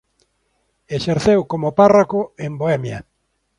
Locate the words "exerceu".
0.97-1.39